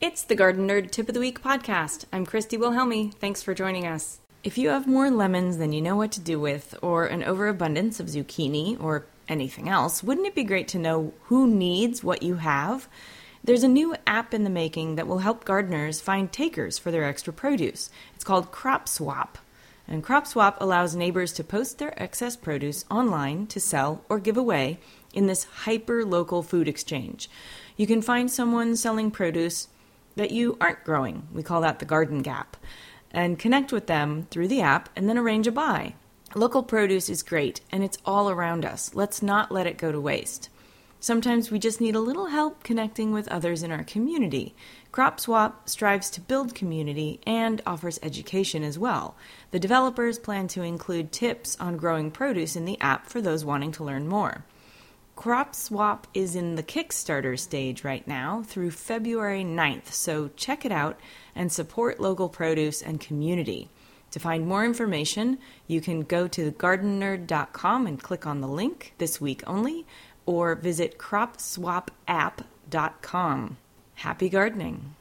It's 0.00 0.22
the 0.22 0.36
Garden 0.36 0.68
Nerd 0.68 0.92
Tip 0.92 1.08
of 1.08 1.14
the 1.14 1.18
Week 1.18 1.42
podcast. 1.42 2.04
I'm 2.12 2.24
Christy 2.24 2.56
Wilhelmi. 2.56 3.12
Thanks 3.14 3.42
for 3.42 3.52
joining 3.52 3.84
us. 3.84 4.20
If 4.44 4.56
you 4.56 4.68
have 4.68 4.86
more 4.86 5.10
lemons 5.10 5.58
than 5.58 5.72
you 5.72 5.82
know 5.82 5.96
what 5.96 6.12
to 6.12 6.20
do 6.20 6.38
with, 6.38 6.76
or 6.80 7.06
an 7.06 7.24
overabundance 7.24 7.98
of 7.98 8.06
zucchini, 8.06 8.80
or 8.80 9.06
anything 9.28 9.68
else, 9.68 10.00
wouldn't 10.04 10.28
it 10.28 10.36
be 10.36 10.44
great 10.44 10.68
to 10.68 10.78
know 10.78 11.14
who 11.24 11.48
needs 11.48 12.04
what 12.04 12.22
you 12.22 12.36
have? 12.36 12.88
There's 13.42 13.64
a 13.64 13.68
new 13.68 13.96
app 14.06 14.32
in 14.32 14.44
the 14.44 14.50
making 14.50 14.94
that 14.94 15.08
will 15.08 15.18
help 15.18 15.44
gardeners 15.44 16.00
find 16.00 16.30
takers 16.30 16.78
for 16.78 16.92
their 16.92 17.02
extra 17.02 17.32
produce. 17.32 17.90
It's 18.14 18.22
called 18.22 18.52
Crop 18.52 18.86
Swap. 18.86 19.36
And 19.88 20.04
Crop 20.04 20.28
Swap 20.28 20.58
allows 20.60 20.94
neighbors 20.94 21.32
to 21.32 21.42
post 21.42 21.78
their 21.78 22.00
excess 22.00 22.36
produce 22.36 22.84
online 22.88 23.48
to 23.48 23.58
sell 23.58 24.04
or 24.08 24.20
give 24.20 24.36
away 24.36 24.78
in 25.12 25.26
this 25.26 25.42
hyper 25.64 26.04
local 26.04 26.44
food 26.44 26.68
exchange. 26.68 27.28
You 27.76 27.88
can 27.88 28.00
find 28.00 28.30
someone 28.30 28.76
selling 28.76 29.10
produce 29.10 29.66
that 30.18 30.30
you 30.32 30.58
aren't 30.60 30.84
growing. 30.84 31.26
We 31.32 31.42
call 31.42 31.62
that 31.62 31.78
the 31.78 31.84
garden 31.84 32.22
gap. 32.22 32.56
And 33.10 33.38
connect 33.38 33.72
with 33.72 33.86
them 33.86 34.26
through 34.30 34.48
the 34.48 34.60
app 34.60 34.90
and 34.94 35.08
then 35.08 35.16
arrange 35.16 35.46
a 35.46 35.52
buy. 35.52 35.94
Local 36.34 36.62
produce 36.62 37.08
is 37.08 37.22
great 37.22 37.62
and 37.72 37.82
it's 37.82 37.98
all 38.04 38.28
around 38.28 38.66
us. 38.66 38.94
Let's 38.94 39.22
not 39.22 39.50
let 39.50 39.66
it 39.66 39.78
go 39.78 39.90
to 39.90 40.00
waste. 40.00 40.50
Sometimes 41.00 41.50
we 41.50 41.60
just 41.60 41.80
need 41.80 41.94
a 41.94 42.00
little 42.00 42.26
help 42.26 42.64
connecting 42.64 43.12
with 43.12 43.28
others 43.28 43.62
in 43.62 43.70
our 43.70 43.84
community. 43.84 44.56
Crop 44.90 45.20
Swap 45.20 45.68
strives 45.68 46.10
to 46.10 46.20
build 46.20 46.56
community 46.56 47.20
and 47.24 47.62
offers 47.64 48.00
education 48.02 48.64
as 48.64 48.78
well. 48.78 49.16
The 49.52 49.60
developers 49.60 50.18
plan 50.18 50.48
to 50.48 50.62
include 50.62 51.12
tips 51.12 51.56
on 51.60 51.76
growing 51.76 52.10
produce 52.10 52.56
in 52.56 52.64
the 52.64 52.80
app 52.80 53.06
for 53.06 53.20
those 53.22 53.44
wanting 53.44 53.70
to 53.72 53.84
learn 53.84 54.08
more. 54.08 54.44
Crop 55.18 55.52
Swap 55.52 56.06
is 56.14 56.36
in 56.36 56.54
the 56.54 56.62
Kickstarter 56.62 57.36
stage 57.36 57.82
right 57.82 58.06
now 58.06 58.44
through 58.46 58.70
February 58.70 59.42
9th, 59.42 59.90
so 59.90 60.30
check 60.36 60.64
it 60.64 60.70
out 60.70 60.96
and 61.34 61.50
support 61.50 61.98
local 61.98 62.28
produce 62.28 62.80
and 62.80 63.00
community. 63.00 63.68
To 64.12 64.20
find 64.20 64.46
more 64.46 64.64
information, 64.64 65.38
you 65.66 65.80
can 65.80 66.02
go 66.02 66.28
to 66.28 66.52
thegardennerd.com 66.52 67.88
and 67.88 68.00
click 68.00 68.28
on 68.28 68.40
the 68.40 68.46
link 68.46 68.94
this 68.98 69.20
week 69.20 69.42
only, 69.44 69.84
or 70.24 70.54
visit 70.54 70.98
cropswapapp.com. 70.98 73.56
Happy 73.94 74.28
gardening! 74.28 74.94